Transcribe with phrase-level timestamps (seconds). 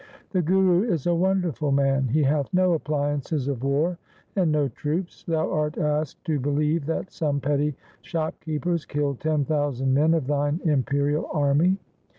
[0.31, 2.07] The Guru is a wonderful man.
[2.07, 3.99] He hath no appliances of war
[4.35, 5.23] and no troops.
[5.25, 10.59] Thou art asked to believe that some petty shopkeepers killed ten thousand men of thine
[10.65, 11.77] imperial army.